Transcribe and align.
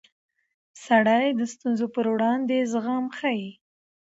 سړی 0.85 1.25
د 1.39 1.41
ستونزو 1.53 1.85
پر 1.95 2.05
وړاندې 2.13 2.57
زغم 2.71 3.05
ښيي 3.17 3.49